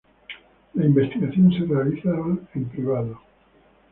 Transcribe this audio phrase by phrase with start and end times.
[0.73, 3.21] La Investigación se realizaba en privado.